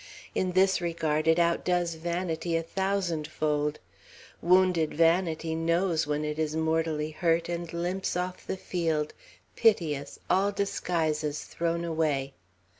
In 0.33 0.53
this 0.53 0.81
regard, 0.81 1.27
it 1.27 1.37
outdoes 1.37 1.93
vanity 1.93 2.57
a 2.57 2.63
thousandfold. 2.63 3.77
Wounded 4.41 4.95
vanity 4.95 5.53
knows 5.53 6.07
when 6.07 6.25
it 6.25 6.39
is 6.39 6.55
mortally 6.55 7.11
hurt; 7.11 7.47
and 7.47 7.71
limps 7.71 8.17
off 8.17 8.47
the 8.47 8.57
field, 8.57 9.13
piteous, 9.55 10.17
all 10.27 10.51
disguises 10.51 11.43
thrown 11.43 11.85
away. 11.85 12.33